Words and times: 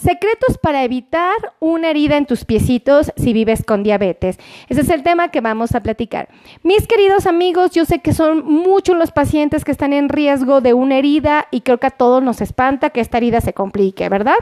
secretos 0.00 0.58
para 0.58 0.84
evitar 0.84 1.36
una 1.60 1.90
herida 1.90 2.16
en 2.16 2.26
tus 2.26 2.44
piecitos 2.44 3.12
si 3.16 3.32
vives 3.32 3.64
con 3.64 3.82
diabetes. 3.82 4.38
Ese 4.68 4.80
es 4.80 4.88
el 4.90 5.02
tema 5.02 5.30
que 5.30 5.40
vamos 5.40 5.74
a 5.74 5.82
platicar. 5.82 6.28
Mis 6.62 6.86
queridos 6.86 7.26
amigos, 7.26 7.70
yo 7.72 7.84
sé 7.84 8.00
que 8.00 8.12
son 8.12 8.44
muchos 8.44 8.96
los 8.96 9.10
pacientes 9.10 9.64
que 9.64 9.72
están 9.72 9.92
en 9.92 10.08
riesgo 10.08 10.60
de 10.60 10.74
una 10.74 10.98
herida 10.98 11.46
y 11.50 11.62
creo 11.62 11.78
que 11.78 11.88
a 11.88 11.90
todos 11.90 12.22
nos 12.22 12.40
espanta 12.40 12.90
que 12.90 13.00
esta 13.00 13.18
herida 13.18 13.40
se 13.40 13.52
complique, 13.52 14.08
¿verdad? 14.08 14.36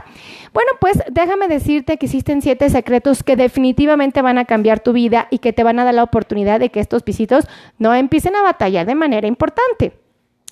Bueno, 0.53 0.71
pues 0.79 1.03
déjame 1.11 1.47
decirte 1.47 1.97
que 1.97 2.05
existen 2.05 2.41
siete 2.41 2.69
secretos 2.69 3.23
que 3.23 3.35
definitivamente 3.35 4.21
van 4.21 4.37
a 4.37 4.45
cambiar 4.45 4.79
tu 4.79 4.93
vida 4.93 5.27
y 5.29 5.39
que 5.39 5.53
te 5.53 5.63
van 5.63 5.79
a 5.79 5.85
dar 5.85 5.93
la 5.93 6.03
oportunidad 6.03 6.59
de 6.59 6.69
que 6.69 6.79
estos 6.79 7.03
piecitos 7.03 7.45
no 7.77 7.93
empiecen 7.93 8.35
a 8.35 8.41
batallar 8.41 8.85
de 8.85 8.95
manera 8.95 9.27
importante. 9.27 10.04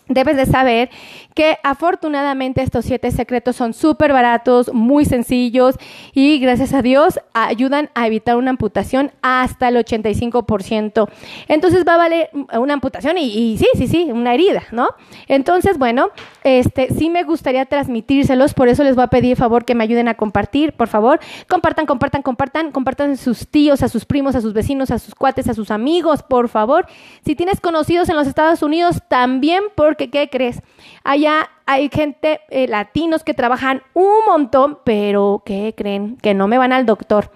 Debes 0.07 0.35
de 0.35 0.45
saber 0.45 0.89
que 1.33 1.57
afortunadamente 1.63 2.61
estos 2.61 2.83
siete 2.83 3.09
secretos 3.11 3.55
son 3.55 3.73
súper 3.73 4.11
baratos, 4.11 4.73
muy 4.73 5.05
sencillos 5.05 5.75
y 6.13 6.39
gracias 6.39 6.73
a 6.73 6.81
Dios 6.81 7.20
ayudan 7.34 7.89
a 7.95 8.05
evitar 8.05 8.35
una 8.35 8.52
amputación 8.52 9.11
hasta 9.21 9.70
el 9.70 9.77
85%. 9.77 11.09
Entonces 11.47 11.85
va 11.88 11.95
a 11.95 11.97
valer 11.97 12.30
una 12.53 12.73
amputación 12.73 13.17
y, 13.17 13.58
sí, 13.58 13.67
sí, 13.75 13.88
sí, 13.88 14.09
una 14.11 14.34
herida, 14.34 14.63
¿no? 14.71 14.89
Entonces, 15.27 15.77
bueno, 15.77 16.09
este 16.44 16.94
sí 16.94 17.09
me 17.09 17.23
gustaría 17.23 17.66
transmitírselos, 17.66 18.53
por 18.53 18.67
eso 18.67 18.83
les 18.83 18.95
voy 18.95 19.05
a 19.05 19.08
pedir 19.08 19.38
favor 19.38 19.63
que 19.63 19.73
me 19.73 19.85
ayuden 19.85 20.09
a 20.09 20.16
compartir, 20.16 20.73
por 20.73 20.89
favor. 20.89 21.20
Compartan, 21.47 21.85
compartan, 21.85 22.22
compartan, 22.22 22.72
compartan 22.72 23.11
a 23.11 23.16
sus 23.16 23.47
tíos, 23.47 23.81
a 23.83 23.88
sus 23.88 24.03
primos, 24.05 24.35
a 24.35 24.41
sus 24.41 24.53
vecinos, 24.53 24.91
a 24.91 24.99
sus 24.99 25.16
cuates, 25.16 25.47
a 25.47 25.53
sus 25.53 25.72
amigos, 25.72 26.23
por 26.23 26.49
favor. 26.49 26.88
Si 27.25 27.35
tienes 27.35 27.61
conocidos 27.61 28.09
en 28.09 28.16
los 28.17 28.27
Estados 28.27 28.61
Unidos, 28.61 29.02
también 29.08 29.63
por 29.75 29.92
porque, 29.93 30.09
¿qué 30.09 30.27
crees? 30.27 30.59
Allá 31.03 31.52
hay 31.67 31.88
gente, 31.93 32.41
eh, 32.49 32.67
latinos 32.67 33.23
que 33.23 33.35
trabajan 33.35 33.83
un 33.93 34.25
montón, 34.25 34.79
pero 34.83 35.43
¿qué 35.45 35.75
creen? 35.77 36.17
Que 36.17 36.33
no 36.33 36.47
me 36.47 36.58
van 36.58 36.73
al 36.73 36.88
doctor. 36.88 37.30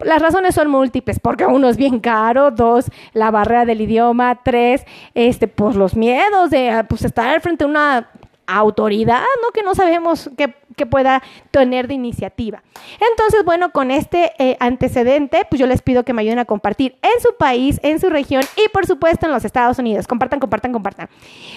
Las 0.00 0.20
razones 0.20 0.54
son 0.54 0.68
múltiples, 0.68 1.18
porque 1.20 1.46
uno 1.46 1.70
es 1.70 1.78
bien 1.78 2.00
caro, 2.00 2.50
dos, 2.50 2.90
la 3.14 3.30
barrera 3.30 3.64
del 3.64 3.80
idioma, 3.80 4.42
tres, 4.44 4.84
este, 5.14 5.48
pues 5.48 5.74
los 5.74 5.96
miedos 5.96 6.50
de 6.50 6.84
pues, 6.86 7.02
estar 7.02 7.40
frente 7.40 7.64
a 7.64 7.66
una 7.66 8.10
autoridad, 8.46 9.22
¿no? 9.42 9.50
Que 9.52 9.62
no 9.62 9.74
sabemos 9.74 10.30
qué, 10.36 10.54
pueda 10.86 11.22
tener 11.50 11.88
de 11.88 11.94
iniciativa. 11.94 12.62
Entonces, 13.10 13.44
bueno, 13.44 13.72
con 13.72 13.90
este 13.90 14.32
eh, 14.38 14.56
antecedente, 14.60 15.46
pues 15.48 15.58
yo 15.58 15.66
les 15.66 15.82
pido 15.82 16.04
que 16.04 16.12
me 16.12 16.22
ayuden 16.22 16.38
a 16.38 16.44
compartir 16.44 16.96
en 17.02 17.20
su 17.22 17.34
país, 17.36 17.80
en 17.82 17.98
su 17.98 18.10
región 18.10 18.42
y 18.56 18.68
por 18.68 18.86
supuesto 18.86 19.26
en 19.26 19.32
los 19.32 19.44
Estados 19.44 19.78
Unidos. 19.78 20.06
Compartan, 20.06 20.38
compartan, 20.38 20.72
compartan. 20.72 21.08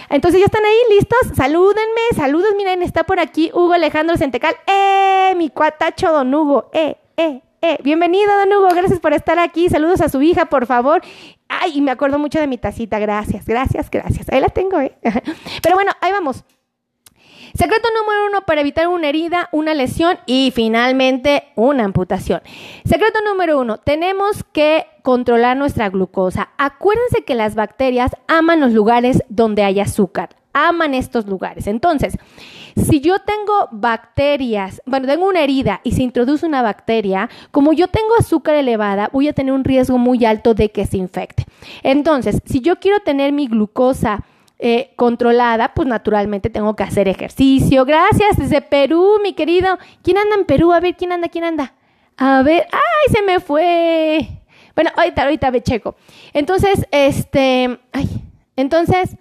Entonces, 0.09 0.39
¿ya 0.39 0.45
están 0.45 0.63
ahí 0.63 0.95
listos? 0.95 1.19
Salúdenme, 1.35 2.01
saludos, 2.15 2.49
miren, 2.57 2.81
está 2.81 3.03
por 3.03 3.19
aquí 3.19 3.51
Hugo 3.53 3.73
Alejandro 3.73 4.15
Centecal. 4.17 4.55
¡Eh! 4.67 5.33
Mi 5.35 5.49
cuatacho 5.49 6.11
don 6.11 6.33
Hugo. 6.33 6.69
¡Eh! 6.73 6.95
¡Eh! 7.17 7.41
Eh, 7.61 7.77
bienvenido, 7.83 8.31
don 8.37 8.53
Hugo, 8.53 8.69
gracias 8.73 9.01
por 9.01 9.11
estar 9.11 9.37
aquí. 9.37 9.67
Saludos 9.67 9.99
a 9.99 10.07
su 10.07 10.21
hija, 10.21 10.45
por 10.45 10.65
favor. 10.65 11.01
Ay, 11.49 11.81
me 11.81 11.91
acuerdo 11.91 12.17
mucho 12.17 12.39
de 12.39 12.47
mi 12.47 12.57
tacita. 12.57 12.99
Gracias, 12.99 13.45
gracias, 13.45 13.89
gracias. 13.91 14.29
Ahí 14.29 14.39
la 14.39 14.47
tengo, 14.47 14.79
¿eh? 14.79 14.95
Pero 15.61 15.75
bueno, 15.75 15.91
ahí 15.99 16.11
vamos. 16.13 16.45
Secreto 17.53 17.87
número 17.99 18.25
uno 18.27 18.41
para 18.45 18.61
evitar 18.61 18.87
una 18.87 19.09
herida, 19.09 19.49
una 19.51 19.73
lesión 19.73 20.17
y 20.25 20.51
finalmente 20.53 21.43
una 21.55 21.83
amputación. 21.83 22.41
Secreto 22.85 23.19
número 23.25 23.59
uno, 23.59 23.77
tenemos 23.77 24.43
que 24.51 24.85
controlar 25.01 25.57
nuestra 25.57 25.89
glucosa. 25.89 26.49
Acuérdense 26.57 27.23
que 27.23 27.35
las 27.35 27.55
bacterias 27.55 28.11
aman 28.27 28.59
los 28.59 28.73
lugares 28.73 29.23
donde 29.29 29.63
hay 29.63 29.79
azúcar, 29.79 30.29
aman 30.53 30.93
estos 30.93 31.25
lugares. 31.25 31.67
Entonces, 31.67 32.17
si 32.75 33.01
yo 33.01 33.19
tengo 33.19 33.69
bacterias, 33.71 34.81
bueno, 34.85 35.07
tengo 35.07 35.27
una 35.27 35.41
herida 35.41 35.81
y 35.83 35.93
se 35.93 36.03
introduce 36.03 36.45
una 36.45 36.61
bacteria, 36.61 37.29
como 37.51 37.73
yo 37.73 37.87
tengo 37.87 38.15
azúcar 38.17 38.55
elevada, 38.55 39.09
voy 39.11 39.27
a 39.27 39.33
tener 39.33 39.53
un 39.53 39.63
riesgo 39.63 39.97
muy 39.97 40.23
alto 40.25 40.53
de 40.53 40.71
que 40.71 40.85
se 40.85 40.97
infecte. 40.97 41.45
Entonces, 41.83 42.39
si 42.45 42.61
yo 42.61 42.77
quiero 42.77 42.99
tener 42.99 43.31
mi 43.31 43.47
glucosa 43.47 44.23
eh, 44.59 44.91
controlada, 44.97 45.73
pues 45.73 45.87
naturalmente 45.87 46.49
tengo 46.49 46.75
que 46.75 46.83
hacer 46.83 47.07
ejercicio. 47.07 47.85
Gracias 47.85 48.37
desde 48.37 48.61
Perú, 48.61 49.19
mi 49.23 49.33
querido. 49.33 49.77
¿Quién 50.03 50.17
anda 50.17 50.35
en 50.35 50.45
Perú? 50.45 50.73
A 50.73 50.81
ver, 50.81 50.97
¿quién 50.97 51.13
anda? 51.13 51.29
¿Quién 51.29 51.45
anda? 51.45 51.73
A 52.17 52.41
ver, 52.43 52.67
¡ay, 52.71 53.13
se 53.13 53.21
me 53.21 53.39
fue! 53.39 54.27
Bueno, 54.75 54.91
ahorita, 54.97 55.23
ahorita 55.23 55.51
me 55.51 55.61
checo. 55.61 55.95
Entonces, 56.33 56.85
este, 56.91 57.79
ay, 57.93 58.09
entonces, 58.57 59.15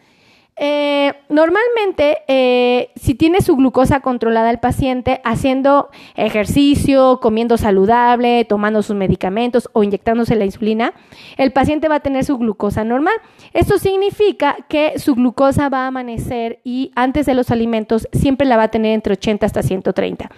eh, 0.60 1.14
normalmente, 1.28 2.18
eh, 2.26 2.90
si 2.96 3.14
tiene 3.14 3.40
su 3.42 3.54
glucosa 3.56 4.00
controlada 4.00 4.50
el 4.50 4.58
paciente, 4.58 5.20
haciendo 5.24 5.88
ejercicio, 6.16 7.20
comiendo 7.20 7.56
saludable, 7.56 8.44
tomando 8.44 8.82
sus 8.82 8.96
medicamentos 8.96 9.70
o 9.72 9.84
inyectándose 9.84 10.34
la 10.34 10.44
insulina, 10.44 10.94
el 11.36 11.52
paciente 11.52 11.88
va 11.88 11.96
a 11.96 12.00
tener 12.00 12.24
su 12.24 12.38
glucosa 12.38 12.82
normal. 12.82 13.14
Esto 13.52 13.78
significa 13.78 14.56
que 14.68 14.98
su 14.98 15.14
glucosa 15.14 15.68
va 15.68 15.84
a 15.84 15.86
amanecer 15.88 16.60
y 16.64 16.90
antes 16.96 17.26
de 17.26 17.34
los 17.34 17.50
alimentos 17.50 18.08
siempre 18.12 18.46
la 18.46 18.56
va 18.56 18.64
a 18.64 18.70
tener 18.70 18.92
entre 18.92 19.12
80 19.12 19.46
hasta 19.46 19.62
130. 19.62 20.30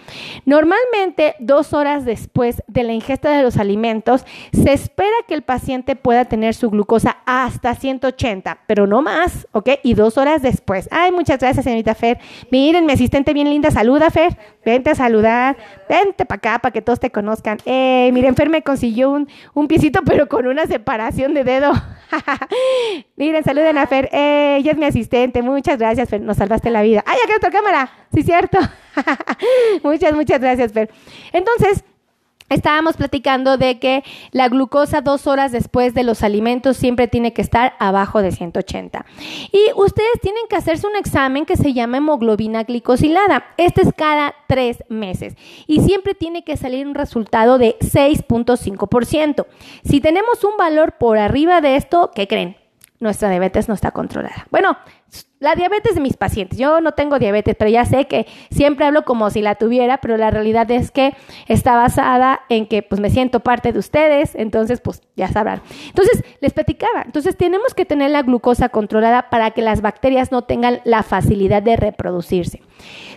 Normalmente, 0.45 1.35
dos 1.39 1.73
horas 1.73 2.05
después 2.05 2.61
de 2.67 2.83
la 2.83 2.93
ingesta 2.93 3.35
de 3.35 3.43
los 3.43 3.57
alimentos, 3.57 4.25
se 4.51 4.71
espera 4.73 5.09
que 5.27 5.33
el 5.33 5.41
paciente 5.41 5.95
pueda 5.95 6.25
tener 6.25 6.53
su 6.53 6.69
glucosa 6.69 7.17
hasta 7.25 7.73
180, 7.73 8.59
pero 8.67 8.85
no 8.85 9.01
más, 9.01 9.47
¿ok? 9.51 9.69
Y 9.83 9.95
dos 9.95 10.10
horas 10.17 10.41
después. 10.41 10.87
Ay, 10.91 11.11
muchas 11.11 11.39
gracias, 11.39 11.63
señorita 11.63 11.95
Fer. 11.95 12.19
Miren, 12.49 12.85
mi 12.85 12.93
asistente 12.93 13.33
bien 13.33 13.49
linda, 13.49 13.71
saluda, 13.71 14.09
Fer. 14.09 14.37
Vente 14.65 14.91
a 14.91 14.95
saludar. 14.95 15.57
Vente 15.89 16.25
para 16.25 16.37
acá 16.37 16.59
para 16.59 16.71
que 16.71 16.81
todos 16.81 16.99
te 16.99 17.09
conozcan. 17.09 17.57
Eh, 17.65 18.09
miren, 18.13 18.35
Fer 18.35 18.49
me 18.49 18.61
consiguió 18.61 19.09
un, 19.09 19.27
un 19.53 19.67
piecito, 19.67 20.01
pero 20.05 20.27
con 20.27 20.47
una 20.47 20.65
separación 20.65 21.33
de 21.33 21.43
dedo. 21.43 21.71
miren, 23.15 23.43
saluden 23.43 23.77
a 23.77 23.87
Fer. 23.87 24.09
Eh, 24.11 24.57
ella 24.59 24.71
es 24.71 24.77
mi 24.77 24.85
asistente. 24.85 25.41
Muchas 25.41 25.77
gracias, 25.77 26.09
Fer. 26.09 26.21
Nos 26.21 26.37
salvaste 26.37 26.69
la 26.69 26.81
vida. 26.81 27.03
Ay, 27.05 27.17
acá 27.23 27.33
otra 27.37 27.51
cámara. 27.51 27.91
Sí, 28.13 28.23
cierto. 28.23 28.57
muchas, 29.83 30.13
muchas 30.13 30.39
gracias, 30.39 30.71
Fer. 30.71 30.89
Entonces, 31.31 31.83
Estábamos 32.51 32.97
platicando 32.97 33.57
de 33.57 33.79
que 33.79 34.03
la 34.31 34.49
glucosa 34.49 34.99
dos 34.99 35.25
horas 35.25 35.53
después 35.53 35.93
de 35.93 36.03
los 36.03 36.21
alimentos 36.21 36.75
siempre 36.75 37.07
tiene 37.07 37.31
que 37.31 37.41
estar 37.41 37.75
abajo 37.79 38.21
de 38.21 38.33
180. 38.33 39.05
Y 39.53 39.71
ustedes 39.77 40.19
tienen 40.21 40.43
que 40.49 40.57
hacerse 40.57 40.85
un 40.85 40.97
examen 40.97 41.45
que 41.45 41.55
se 41.55 41.71
llama 41.71 41.97
hemoglobina 41.97 42.63
glicosilada. 42.63 43.45
Este 43.55 43.81
es 43.81 43.93
cada 43.95 44.35
tres 44.47 44.83
meses 44.89 45.35
y 45.65 45.79
siempre 45.79 46.13
tiene 46.13 46.43
que 46.43 46.57
salir 46.57 46.85
un 46.85 46.93
resultado 46.93 47.57
de 47.57 47.77
6.5%. 47.79 49.45
Si 49.85 50.01
tenemos 50.01 50.43
un 50.43 50.57
valor 50.57 50.97
por 50.99 51.17
arriba 51.17 51.61
de 51.61 51.77
esto, 51.77 52.11
¿qué 52.13 52.27
creen? 52.27 52.60
Nuestra 53.01 53.29
diabetes 53.29 53.67
no 53.67 53.73
está 53.73 53.91
controlada. 53.91 54.47
Bueno, 54.51 54.77
la 55.39 55.55
diabetes 55.55 55.95
de 55.95 56.01
mis 56.01 56.15
pacientes. 56.17 56.59
Yo 56.59 56.81
no 56.81 56.91
tengo 56.91 57.17
diabetes, 57.17 57.55
pero 57.57 57.69
ya 57.69 57.83
sé 57.83 58.05
que 58.05 58.27
siempre 58.51 58.85
hablo 58.85 59.03
como 59.05 59.29
si 59.31 59.41
la 59.41 59.55
tuviera, 59.55 59.97
pero 59.97 60.15
la 60.15 60.29
realidad 60.29 60.69
es 60.69 60.91
que 60.91 61.15
está 61.47 61.75
basada 61.75 62.41
en 62.47 62.67
que 62.67 62.83
pues 62.83 63.01
me 63.01 63.09
siento 63.09 63.39
parte 63.39 63.73
de 63.73 63.79
ustedes, 63.79 64.35
entonces 64.35 64.81
pues 64.81 65.01
ya 65.15 65.27
sabrán. 65.29 65.63
Entonces, 65.87 66.23
les 66.41 66.53
platicaba, 66.53 67.01
entonces 67.03 67.35
tenemos 67.35 67.73
que 67.73 67.85
tener 67.85 68.11
la 68.11 68.21
glucosa 68.21 68.69
controlada 68.69 69.31
para 69.31 69.49
que 69.49 69.63
las 69.63 69.81
bacterias 69.81 70.31
no 70.31 70.43
tengan 70.43 70.79
la 70.83 71.01
facilidad 71.01 71.63
de 71.63 71.75
reproducirse. 71.75 72.61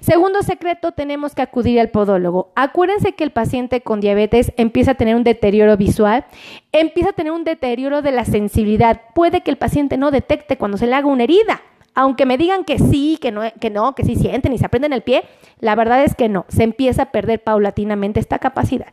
Segundo 0.01 0.43
secreto, 0.43 0.93
tenemos 0.93 1.35
que 1.35 1.43
acudir 1.43 1.81
al 1.81 1.91
podólogo. 1.91 2.53
Acuérdense 2.55 3.13
que 3.13 3.25
el 3.25 3.31
paciente 3.31 3.81
con 3.81 4.01
diabetes 4.01 4.53
empieza 4.57 4.93
a 4.93 4.95
tener 4.95 5.17
un 5.17 5.25
deterioro 5.25 5.77
visual, 5.77 6.25
empieza 6.73 7.11
a 7.11 7.15
tener 7.15 7.33
un 7.33 7.45
deterioro 7.45 8.03
de 8.03 8.13
la 8.13 8.25
sensibilidad. 8.25 9.01
Puede 9.15 9.43
que 9.43 9.51
el 9.51 9.59
paciente 9.59 9.97
no 9.97 10.11
detecte 10.11 10.57
cuando 10.57 10.77
se 10.77 10.87
le 10.87 10.95
haga 10.95 11.07
una 11.07 11.25
herida 11.25 11.63
aunque 11.95 12.27
me 12.27 12.37
digan 12.39 12.65
que 12.65 12.79
sí, 12.79 13.19
que 13.21 13.31
no, 13.31 13.43
que 13.61 13.71
no, 13.71 13.95
que 13.95 14.05
sí 14.05 14.17
sienten 14.17 14.53
y 14.53 14.59
se 14.59 14.67
aprenden 14.67 14.93
el 14.93 15.03
pie, 15.03 15.25
la 15.61 15.75
verdad 15.75 16.03
es 16.03 16.15
que 16.15 16.29
no, 16.29 16.45
se 16.49 16.65
empieza 16.65 17.03
a 17.03 17.11
perder 17.13 17.43
paulatinamente 17.43 18.21
esta 18.21 18.39
capacidad. 18.39 18.89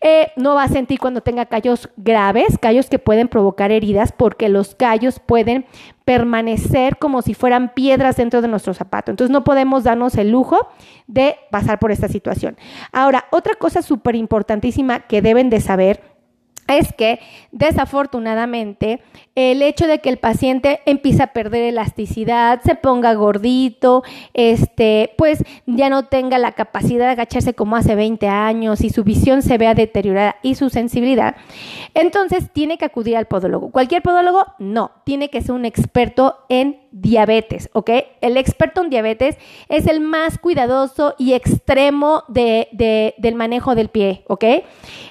Eh, 0.00 0.32
no 0.36 0.54
va 0.54 0.64
a 0.64 0.68
sentir 0.68 0.98
cuando 0.98 1.20
tenga 1.20 1.46
callos 1.46 1.90
graves, 1.96 2.58
callos 2.58 2.88
que 2.88 2.98
pueden 2.98 3.28
provocar 3.28 3.70
heridas, 3.70 4.12
porque 4.12 4.48
los 4.48 4.74
callos 4.74 5.20
pueden 5.20 5.66
permanecer 6.04 6.96
como 6.96 7.22
si 7.22 7.34
fueran 7.34 7.74
piedras 7.74 8.16
dentro 8.16 8.40
de 8.42 8.48
nuestro 8.48 8.74
zapato. 8.74 9.10
Entonces 9.10 9.30
no 9.30 9.44
podemos 9.44 9.84
darnos 9.84 10.16
el 10.16 10.30
lujo 10.30 10.68
de 11.06 11.36
pasar 11.50 11.78
por 11.78 11.92
esta 11.92 12.08
situación. 12.08 12.56
Ahora, 12.92 13.26
otra 13.30 13.54
cosa 13.54 13.82
súper 13.82 14.16
importantísima 14.16 15.00
que 15.00 15.22
deben 15.22 15.50
de 15.50 15.60
saber 15.60 16.02
es 16.76 16.92
que 16.92 17.20
desafortunadamente 17.52 19.00
el 19.34 19.62
hecho 19.62 19.86
de 19.86 20.00
que 20.00 20.08
el 20.08 20.18
paciente 20.18 20.80
empiece 20.86 21.22
a 21.22 21.32
perder 21.32 21.62
elasticidad, 21.62 22.60
se 22.62 22.74
ponga 22.74 23.14
gordito, 23.14 24.02
este, 24.34 25.12
pues 25.16 25.42
ya 25.66 25.88
no 25.88 26.06
tenga 26.06 26.38
la 26.38 26.52
capacidad 26.52 27.06
de 27.06 27.12
agacharse 27.12 27.54
como 27.54 27.76
hace 27.76 27.94
20 27.94 28.28
años 28.28 28.82
y 28.82 28.90
su 28.90 29.04
visión 29.04 29.42
se 29.42 29.58
vea 29.58 29.74
deteriorada 29.74 30.36
y 30.42 30.56
su 30.56 30.70
sensibilidad, 30.70 31.36
entonces 31.94 32.50
tiene 32.52 32.78
que 32.78 32.84
acudir 32.84 33.16
al 33.16 33.26
podólogo. 33.26 33.70
¿Cualquier 33.70 34.02
podólogo? 34.02 34.46
No, 34.58 34.90
tiene 35.04 35.30
que 35.30 35.40
ser 35.40 35.52
un 35.52 35.64
experto 35.64 36.36
en 36.48 36.80
diabetes, 36.92 37.70
¿ok? 37.72 37.90
El 38.20 38.36
experto 38.36 38.82
en 38.82 38.90
diabetes 38.90 39.36
es 39.68 39.86
el 39.86 40.00
más 40.00 40.38
cuidadoso 40.38 41.14
y 41.18 41.34
extremo 41.34 42.24
de, 42.28 42.68
del 43.16 43.34
manejo 43.34 43.74
del 43.74 43.88
pie, 43.88 44.24
¿ok? 44.26 44.44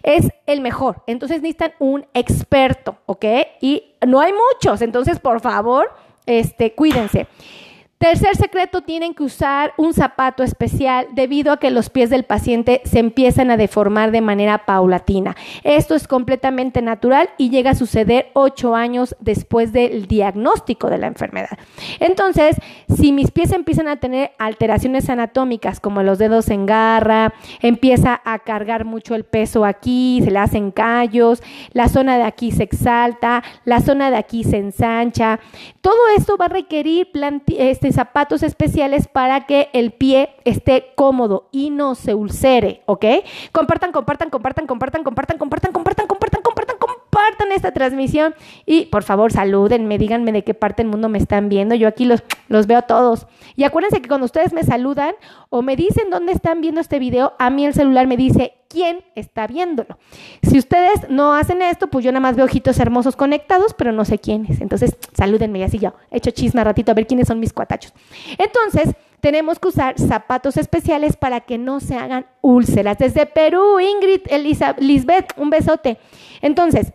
Es 0.04 0.30
el 0.50 0.62
mejor. 0.62 1.04
Entonces 1.08 1.42
necesitan 1.42 1.74
un 1.80 2.06
experto, 2.14 2.98
¿ok? 3.06 3.26
Y 3.62 3.84
no 4.06 4.20
hay 4.20 4.34
muchos, 4.34 4.82
entonces 4.82 5.20
por 5.20 5.42
favor, 5.42 5.92
este, 6.26 6.74
cuídense. 6.74 7.28
Tercer 8.00 8.38
secreto, 8.38 8.82
tienen 8.82 9.14
que 9.14 9.24
usar 9.24 9.74
un 9.76 9.94
zapato 9.94 10.42
especial 10.42 11.08
debido 11.12 11.52
a 11.52 11.58
que 11.58 11.70
los 11.70 11.90
pies 11.90 12.10
del 12.10 12.24
paciente 12.24 12.82
se 12.86 12.98
empiezan 12.98 13.52
a 13.52 13.58
deformar 13.58 14.12
de 14.12 14.22
manera 14.22 14.66
paulatina. 14.66 15.36
Esto 15.66 15.96
es 15.96 16.08
completamente 16.08 16.82
natural 16.82 17.30
y 17.38 17.50
llega 17.50 17.72
a 17.72 17.76
suceder 17.76 18.30
ocho 18.36 18.74
años 18.74 19.18
después 19.20 19.74
del 19.74 20.08
diagnóstico 20.08 20.90
de 20.90 20.98
la 20.98 21.08
enfermedad. 21.08 21.60
Entonces, 22.00 22.56
si 22.88 23.12
mis 23.12 23.32
pies 23.32 23.52
empiezan 23.52 23.90
a 23.90 23.98
tener 23.98 24.32
alteraciones 24.40 25.10
anatómicas 25.10 25.82
como 25.82 26.02
los 26.02 26.20
dedos 26.20 26.48
en 26.52 26.66
garra, 26.66 27.34
empieza 27.62 28.22
a 28.24 28.40
cargar 28.40 28.86
mucho 28.86 29.14
el 29.14 29.26
peso 29.26 29.66
aquí, 29.66 30.22
se 30.24 30.32
le 30.32 30.40
hacen 30.40 30.72
callos, 30.72 31.44
la 31.74 31.90
zona 31.90 32.16
de 32.16 32.24
aquí 32.24 32.54
se 32.54 32.64
exalta, 32.64 33.44
la 33.66 33.82
zona 33.82 34.10
de 34.10 34.16
aquí 34.16 34.46
se 34.46 34.56
ensancha, 34.56 35.42
todo 35.82 36.00
esto 36.16 36.38
va 36.38 36.46
a 36.46 36.48
requerir 36.48 37.10
este, 37.58 37.89
zapatos 37.94 38.44
especiales 38.44 39.08
para 39.08 39.46
que 39.46 39.70
el 39.74 39.92
pie 39.92 40.32
esté 40.46 40.94
cómodo 40.96 41.48
y 41.52 41.70
no 41.70 41.96
se 41.96 42.14
ulcere, 42.14 42.82
¿ok? 42.86 43.06
Compartan, 43.52 43.92
compartan, 43.92 44.30
compartan, 44.30 44.68
compartan, 44.68 45.04
compartan, 45.04 45.38
compartan, 45.38 45.72
compartan, 45.72 46.08
compartan, 46.08 46.42
compartan, 46.42 46.78
compartan 46.78 47.52
esta 47.52 47.72
transmisión 47.72 48.36
y 48.66 48.86
por 48.86 49.04
favor 49.04 49.32
salúdenme, 49.32 49.98
díganme 49.98 50.32
de 50.32 50.44
qué 50.44 50.54
parte 50.54 50.84
del 50.84 50.92
mundo 50.92 51.10
me 51.10 51.18
están 51.18 51.50
viendo. 51.50 51.76
Yo 51.76 51.88
aquí 51.88 52.06
los, 52.06 52.24
los 52.48 52.68
veo 52.68 52.82
todos. 52.84 53.28
Y 53.56 53.64
acuérdense 53.64 54.02
que 54.02 54.08
cuando 54.08 54.26
ustedes 54.26 54.54
me 54.54 54.64
saludan 54.64 55.16
o 55.50 55.62
me 55.62 55.76
dicen 55.76 56.10
dónde 56.10 56.32
están 56.32 56.62
viendo 56.62 56.82
este 56.82 57.00
video, 57.00 57.34
a 57.40 57.50
mí 57.50 57.66
el 57.66 57.74
celular 57.74 58.08
me 58.08 58.18
dice 58.18 58.54
quién 58.70 59.04
está 59.16 59.48
viéndolo. 59.48 59.98
Si 60.44 60.58
ustedes 60.58 61.10
no 61.10 61.34
hacen 61.34 61.62
esto, 61.62 61.88
pues 61.88 62.06
yo 62.06 62.12
nada 62.12 62.22
más 62.22 62.36
veo 62.36 62.46
ojitos 62.46 62.80
hermosos 62.80 63.16
conectados, 63.16 63.74
pero 63.74 63.92
no 63.92 64.06
sé 64.06 64.20
quiénes. 64.20 64.62
Entonces, 64.62 64.96
salúdenme 65.14 65.60
y 65.60 65.64
así 65.64 65.80
yo 65.80 65.94
echo 66.12 66.32
chisme 66.32 66.64
ratito 66.64 66.92
a 66.92 66.96
ver 66.96 67.08
quiénes 67.08 67.28
son 67.28 67.40
mis 67.40 67.52
cuatachos. 67.52 67.94
Entonces, 68.38 68.96
tenemos 69.20 69.60
que 69.60 69.68
usar 69.68 70.00
zapatos 70.00 70.56
especiales 70.56 71.18
para 71.18 71.42
que 71.42 71.58
no 71.58 71.82
se 71.82 71.96
hagan 71.96 72.26
úlceras. 72.42 72.98
Desde 72.98 73.26
Perú, 73.26 73.80
Ingrid, 73.80 74.22
Elisa, 74.30 74.76
Lisbeth, 74.80 75.34
un 75.36 75.50
besote. 75.50 75.98
Entonces, 76.42 76.94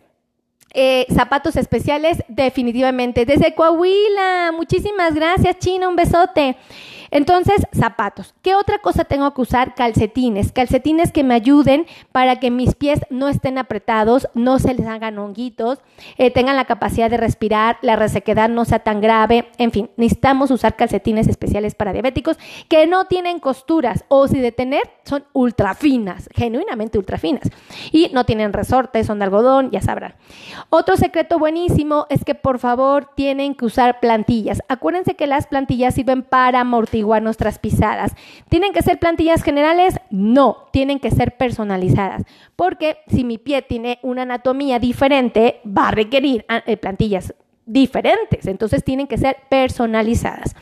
eh, 0.73 1.05
zapatos 1.13 1.55
especiales, 1.55 2.23
definitivamente. 2.27 3.25
Desde 3.25 3.53
Coahuila, 3.53 4.51
muchísimas 4.55 5.13
gracias, 5.13 5.59
China, 5.59 5.87
un 5.87 5.95
besote. 5.95 6.57
Entonces, 7.15 7.65
zapatos. 7.71 8.35
¿Qué 8.41 8.55
otra 8.55 8.79
cosa 8.79 9.05
tengo 9.05 9.33
que 9.33 9.39
usar? 9.39 9.73
Calcetines. 9.73 10.51
Calcetines 10.51 11.13
que 11.13 11.23
me 11.23 11.33
ayuden 11.33 11.85
para 12.11 12.41
que 12.41 12.51
mis 12.51 12.75
pies 12.75 12.99
no 13.09 13.29
estén 13.29 13.57
apretados, 13.57 14.27
no 14.33 14.59
se 14.59 14.73
les 14.73 14.85
hagan 14.85 15.17
honguitos, 15.17 15.79
eh, 16.17 16.29
tengan 16.29 16.57
la 16.57 16.65
capacidad 16.65 17.09
de 17.09 17.15
respirar, 17.15 17.77
la 17.81 17.95
resequedad 17.95 18.49
no 18.49 18.65
sea 18.65 18.79
tan 18.79 18.99
grave. 18.99 19.47
En 19.57 19.71
fin, 19.71 19.89
necesitamos 19.95 20.51
usar 20.51 20.75
calcetines 20.75 21.29
especiales 21.29 21.73
para 21.73 21.93
diabéticos 21.93 22.37
que 22.67 22.85
no 22.85 23.05
tienen 23.05 23.39
costuras 23.39 24.03
o 24.09 24.27
si 24.27 24.41
de 24.41 24.51
tener 24.51 24.81
son 25.05 25.23
ultra 25.31 25.73
finas, 25.73 26.27
genuinamente 26.35 26.97
ultra 26.97 27.17
finas. 27.17 27.49
Y 27.93 28.09
no 28.11 28.25
tienen 28.25 28.51
resortes, 28.51 29.07
son 29.07 29.19
de 29.19 29.23
algodón, 29.23 29.71
ya 29.71 29.79
sabrán. 29.79 30.15
Otro 30.69 30.97
secreto 30.97 31.39
buenísimo 31.39 32.07
es 32.09 32.25
que 32.25 32.35
por 32.35 32.59
favor 32.59 33.07
tienen 33.15 33.55
que 33.55 33.63
usar 33.63 34.01
plantillas. 34.01 34.61
Acuérdense 34.67 35.15
que 35.15 35.27
las 35.27 35.47
plantillas 35.47 35.95
sirven 35.95 36.21
para 36.21 36.59
amortiguar 36.59 37.04
igual 37.05 37.23
nuestras 37.23 37.59
pisadas. 37.59 38.13
¿Tienen 38.49 38.73
que 38.73 38.81
ser 38.81 38.99
plantillas 38.99 39.43
generales? 39.43 39.95
No, 40.09 40.67
tienen 40.71 40.99
que 40.99 41.11
ser 41.11 41.37
personalizadas, 41.37 42.23
porque 42.55 42.97
si 43.07 43.23
mi 43.23 43.37
pie 43.37 43.61
tiene 43.61 43.99
una 44.01 44.23
anatomía 44.23 44.79
diferente, 44.79 45.61
va 45.65 45.89
a 45.89 45.91
requerir 45.91 46.45
ah, 46.49 46.63
eh, 46.65 46.77
plantillas 46.77 47.33
diferentes, 47.65 48.45
entonces 48.45 48.83
tienen 48.83 49.07
que 49.07 49.17
ser 49.17 49.37
personalizadas. 49.49 50.55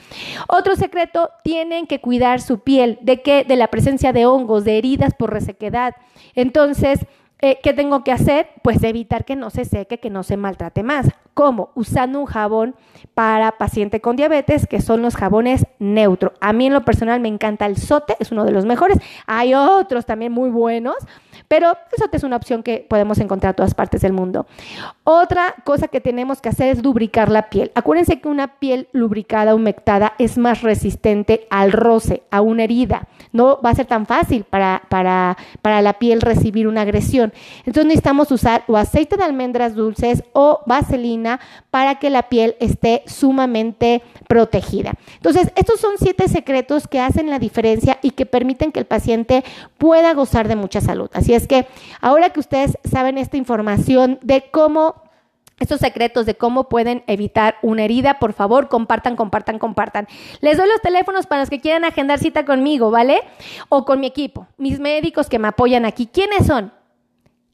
Otro 0.48 0.76
secreto, 0.76 1.30
tienen 1.44 1.86
que 1.86 2.00
cuidar 2.00 2.40
su 2.40 2.60
piel 2.60 2.98
de 3.02 3.22
que 3.22 3.44
de 3.44 3.56
la 3.58 3.68
presencia 3.68 4.14
de 4.14 4.26
hongos, 4.26 4.64
de 4.64 4.78
heridas 4.78 5.14
por 5.14 5.34
resequedad. 5.34 5.96
Entonces, 6.34 7.00
eh, 7.44 7.60
¿qué 7.62 7.74
tengo 7.74 8.06
que 8.06 8.14
hacer? 8.14 8.48
Pues 8.62 8.82
evitar 8.84 9.26
que 9.26 9.36
no 9.36 9.50
se 9.50 9.66
seque, 9.66 9.98
que 9.98 10.10
no 10.10 10.24
se 10.24 10.38
maltrate 10.38 10.82
más. 10.82 11.10
¿Cómo? 11.34 11.72
Usando 11.76 12.22
un 12.22 12.26
jabón 12.26 12.74
para 13.14 13.58
paciente 13.58 14.00
con 14.00 14.16
diabetes, 14.16 14.66
que 14.66 14.80
son 14.80 15.02
los 15.02 15.18
jabones 15.18 15.66
neutro. 15.78 16.32
A 16.40 16.54
mí 16.54 16.68
en 16.68 16.74
lo 16.74 16.86
personal 16.86 17.20
me 17.20 17.28
encanta 17.28 17.66
el 17.66 17.76
sote, 17.76 18.16
es 18.22 18.32
uno 18.32 18.46
de 18.46 18.52
los 18.52 18.66
mejores. 18.66 18.98
Hay 19.28 19.56
otros 19.56 20.06
también 20.06 20.32
muy 20.32 20.52
buenos, 20.52 20.96
pero 21.54 21.78
eso 21.96 22.10
es 22.12 22.24
una 22.24 22.36
opción 22.36 22.64
que 22.64 22.84
podemos 22.90 23.20
encontrar 23.20 23.52
en 23.52 23.58
todas 23.58 23.76
partes 23.76 24.02
del 24.02 24.12
mundo. 24.12 24.48
Otra 25.04 25.54
cosa 25.64 25.88
que 25.88 26.02
tenemos 26.02 26.42
que 26.42 26.50
hacer 26.50 26.70
es 26.70 26.84
lubricar 26.84 27.30
la 27.30 27.52
piel. 27.52 27.72
Acuérdense 27.76 28.20
que 28.20 28.28
una 28.28 28.58
piel 28.58 28.88
lubricada, 28.92 29.54
humectada, 29.54 30.14
es 30.18 30.40
más 30.40 30.64
resistente 30.64 31.46
al 31.52 31.72
roce, 31.72 32.24
a 32.32 32.42
una 32.42 32.64
herida. 32.64 33.08
No 33.34 33.62
va 33.64 33.70
a 33.70 33.76
ser 33.76 33.86
tan 33.86 34.08
fácil 34.08 34.46
para, 34.46 34.82
para, 34.90 35.38
para 35.62 35.84
la 35.84 36.00
piel 36.00 36.22
recibir 36.22 36.68
una 36.68 36.82
agresión. 36.82 37.32
Entonces 37.60 37.86
necesitamos 37.86 38.32
usar 38.32 38.64
o 38.66 38.76
aceite 38.76 39.16
de 39.16 39.24
almendras 39.24 39.76
dulces 39.76 40.24
o 40.34 40.62
vaselina 40.66 41.40
para 41.70 42.00
que 42.00 42.10
la 42.10 42.30
piel 42.30 42.56
esté 42.60 43.04
sumamente 43.06 44.02
protegida. 44.28 44.94
Entonces, 45.18 45.52
estos 45.56 45.80
son 45.80 45.92
siete 46.00 46.28
secretos 46.28 46.88
que 46.88 47.00
hacen 47.00 47.30
la 47.30 47.38
diferencia 47.38 48.00
y 48.02 48.12
que 48.12 48.26
permiten 48.26 48.72
que 48.72 48.80
el 48.80 48.86
paciente 48.86 49.44
pueda 49.78 50.14
gozar 50.16 50.48
de 50.48 50.56
mucha 50.56 50.82
salud. 50.82 51.10
Así 51.14 51.34
es 51.34 51.43
que 51.48 51.68
ahora 52.02 52.30
que 52.30 52.40
ustedes 52.40 52.78
saben 52.84 53.18
esta 53.18 53.38
información 53.38 54.20
de 54.22 54.50
cómo 54.52 55.04
estos 55.60 55.80
secretos 55.80 56.26
de 56.26 56.36
cómo 56.36 56.68
pueden 56.68 57.04
evitar 57.08 57.56
una 57.62 57.84
herida, 57.86 58.20
por 58.20 58.34
favor, 58.34 58.70
compartan, 58.70 59.16
compartan, 59.16 59.60
compartan. 59.60 60.08
Les 60.42 60.58
doy 60.58 60.68
los 60.68 60.82
teléfonos 60.82 61.28
para 61.28 61.42
los 61.42 61.50
que 61.50 61.62
quieran 61.62 61.86
agendar 61.86 62.20
cita 62.20 62.44
conmigo, 62.44 62.92
¿vale? 62.92 63.22
O 63.70 63.86
con 63.86 64.00
mi 64.00 64.08
equipo, 64.08 64.48
mis 64.58 64.80
médicos 64.80 65.30
que 65.30 65.40
me 65.40 65.48
apoyan 65.48 65.86
aquí. 65.86 66.08
¿Quiénes 66.08 66.48
son? 66.48 66.74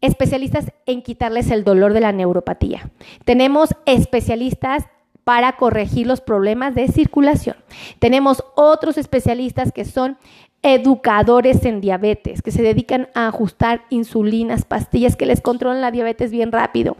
Especialistas 0.02 0.72
en 0.86 1.02
quitarles 1.02 1.52
el 1.52 1.64
dolor 1.64 1.94
de 1.94 2.00
la 2.00 2.12
neuropatía. 2.12 2.90
Tenemos 3.26 3.76
especialistas 3.86 4.86
para 5.26 5.58
corregir 5.58 6.08
los 6.08 6.22
problemas 6.22 6.74
de 6.74 6.88
circulación. 6.88 7.58
Tenemos 8.00 8.44
otros 8.56 8.98
especialistas 8.98 9.72
que 9.72 9.86
son 9.86 10.18
educadores 10.62 11.64
en 11.66 11.82
diabetes, 11.82 12.42
que 12.42 12.52
se 12.52 12.62
dedican 12.62 13.08
a 13.14 13.28
ajustar 13.28 13.84
insulinas, 13.90 14.66
pastillas 14.66 15.16
que 15.16 15.26
les 15.26 15.42
controlan 15.42 15.82
la 15.82 15.92
diabetes 15.92 16.32
bien 16.32 16.52
rápido. 16.52 16.98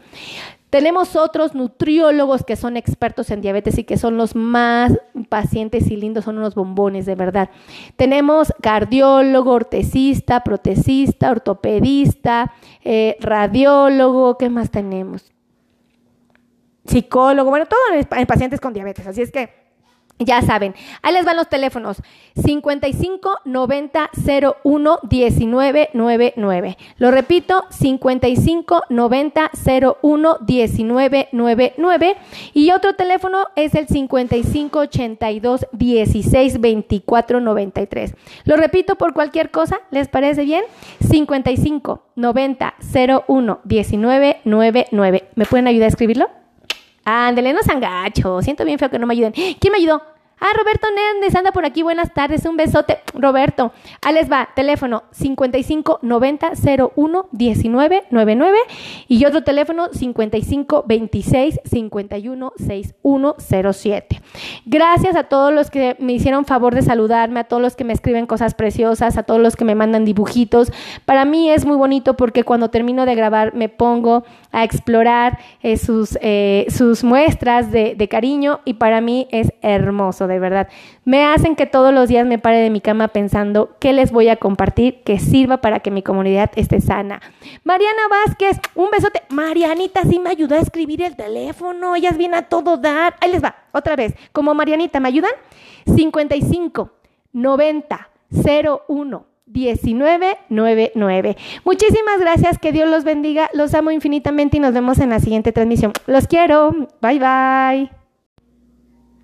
Tenemos 0.70 1.16
otros 1.16 1.56
nutriólogos 1.56 2.44
que 2.44 2.54
son 2.54 2.76
expertos 2.76 3.30
en 3.30 3.40
diabetes 3.40 3.76
y 3.78 3.84
que 3.84 3.96
son 3.96 4.16
los 4.16 4.36
más 4.36 4.96
pacientes 5.28 5.90
y 5.90 5.96
lindos, 5.96 6.24
son 6.24 6.38
unos 6.38 6.54
bombones 6.54 7.06
de 7.06 7.16
verdad. 7.16 7.50
Tenemos 7.96 8.54
cardiólogo, 8.62 9.50
ortesista, 9.50 10.44
protesista, 10.44 11.32
ortopedista, 11.32 12.52
eh, 12.84 13.16
radiólogo, 13.20 14.38
¿qué 14.38 14.48
más 14.48 14.70
tenemos? 14.70 15.32
Psicólogo, 16.84 17.50
bueno, 17.50 17.66
todo 17.66 17.80
en 18.16 18.26
pacientes 18.26 18.60
con 18.60 18.72
diabetes. 18.72 19.08
Así 19.08 19.22
es 19.22 19.32
que 19.32 19.59
ya 20.20 20.42
saben, 20.42 20.74
ahí 21.02 21.14
les 21.14 21.24
van 21.24 21.36
los 21.36 21.48
teléfonos 21.48 22.02
55 22.36 23.38
90 23.44 24.10
01 24.64 24.98
19 25.02 25.90
99. 25.92 26.76
Lo 26.98 27.10
repito, 27.10 27.64
55 27.70 28.82
90 28.88 29.50
01 30.02 30.36
19 30.40 31.28
99. 31.32 32.16
Y 32.52 32.70
otro 32.72 32.94
teléfono 32.94 33.46
es 33.56 33.74
el 33.74 33.88
55 33.88 34.78
82 34.78 35.66
16 35.72 36.60
24 36.60 37.40
93. 37.40 38.14
Lo 38.44 38.56
repito 38.56 38.96
por 38.96 39.14
cualquier 39.14 39.50
cosa, 39.50 39.80
¿les 39.90 40.08
parece 40.08 40.44
bien? 40.44 40.64
55 41.00 42.02
90 42.16 42.74
01 43.26 43.60
19 43.64 44.40
99. 44.44 45.24
¿Me 45.34 45.46
pueden 45.46 45.66
ayudar 45.66 45.86
a 45.86 45.88
escribirlo? 45.88 46.39
Ándele, 47.04 47.52
no 47.52 47.62
sean 47.62 47.80
gacho. 47.80 48.42
Siento 48.42 48.64
bien 48.64 48.78
feo 48.78 48.90
que 48.90 48.98
no 48.98 49.06
me 49.06 49.14
ayuden. 49.14 49.32
¿Quién 49.32 49.72
me 49.72 49.78
ayudó? 49.78 50.02
Ah, 50.40 50.56
Roberto 50.56 50.88
Néndez 50.90 51.34
anda 51.34 51.52
por 51.52 51.66
aquí. 51.66 51.82
Buenas 51.82 52.14
tardes. 52.14 52.46
Un 52.46 52.56
besote. 52.56 52.98
Roberto. 53.12 53.72
Ahí 54.00 54.14
les 54.14 54.32
va. 54.32 54.48
Teléfono 54.56 55.04
55 55.10 55.98
90 56.00 56.52
01 56.96 57.28
19 57.30 58.04
99 58.10 58.58
y 59.06 59.24
otro 59.26 59.42
teléfono 59.42 59.88
55 59.92 60.84
26 60.86 61.60
51 61.62 62.52
61 62.56 63.36
07. 63.38 64.22
Gracias 64.64 65.14
a 65.14 65.24
todos 65.24 65.52
los 65.52 65.70
que 65.70 65.96
me 65.98 66.14
hicieron 66.14 66.46
favor 66.46 66.74
de 66.74 66.80
saludarme, 66.82 67.40
a 67.40 67.44
todos 67.44 67.60
los 67.60 67.76
que 67.76 67.84
me 67.84 67.92
escriben 67.92 68.26
cosas 68.26 68.54
preciosas, 68.54 69.18
a 69.18 69.24
todos 69.24 69.40
los 69.40 69.56
que 69.56 69.66
me 69.66 69.74
mandan 69.74 70.06
dibujitos. 70.06 70.72
Para 71.04 71.26
mí 71.26 71.50
es 71.50 71.66
muy 71.66 71.76
bonito 71.76 72.16
porque 72.16 72.44
cuando 72.44 72.70
termino 72.70 73.04
de 73.04 73.14
grabar 73.14 73.54
me 73.54 73.68
pongo 73.68 74.24
a 74.52 74.64
explorar 74.64 75.38
eh, 75.62 75.76
sus, 75.76 76.18
eh, 76.22 76.64
sus 76.70 77.04
muestras 77.04 77.70
de, 77.70 77.94
de 77.94 78.08
cariño 78.08 78.60
y 78.64 78.74
para 78.74 79.02
mí 79.02 79.28
es 79.30 79.52
hermoso 79.60 80.29
de 80.30 80.38
verdad. 80.38 80.68
Me 81.04 81.24
hacen 81.24 81.56
que 81.56 81.66
todos 81.66 81.92
los 81.92 82.08
días 82.08 82.26
me 82.26 82.38
pare 82.38 82.58
de 82.58 82.70
mi 82.70 82.80
cama 82.80 83.08
pensando 83.08 83.76
qué 83.78 83.92
les 83.92 84.12
voy 84.12 84.28
a 84.28 84.36
compartir 84.36 85.02
que 85.02 85.18
sirva 85.18 85.58
para 85.58 85.80
que 85.80 85.90
mi 85.90 86.02
comunidad 86.02 86.50
esté 86.56 86.80
sana. 86.80 87.20
Mariana 87.64 88.02
Vázquez, 88.08 88.58
un 88.74 88.90
besote. 88.90 89.22
Marianita 89.28 90.02
sí 90.02 90.18
me 90.18 90.30
ayudó 90.30 90.54
a 90.54 90.60
escribir 90.60 91.02
el 91.02 91.16
teléfono. 91.16 91.94
Ellas 91.94 92.16
vienen 92.16 92.38
a 92.38 92.42
todo 92.48 92.78
dar. 92.78 93.16
Ahí 93.20 93.32
les 93.32 93.44
va, 93.44 93.56
otra 93.72 93.96
vez. 93.96 94.14
Como 94.32 94.54
Marianita, 94.54 95.00
¿me 95.00 95.08
ayudan? 95.08 95.32
55 95.84 96.90
90 97.32 98.08
01 98.88 99.30
1999. 99.52 101.36
Muchísimas 101.64 102.20
gracias, 102.20 102.58
que 102.58 102.72
Dios 102.72 102.88
los 102.88 103.04
bendiga, 103.04 103.50
los 103.52 103.74
amo 103.74 103.90
infinitamente 103.90 104.56
y 104.56 104.60
nos 104.60 104.72
vemos 104.72 104.98
en 104.98 105.10
la 105.10 105.20
siguiente 105.20 105.52
transmisión. 105.52 105.92
Los 106.06 106.26
quiero, 106.26 106.72
bye 107.00 107.18
bye. 107.18 107.99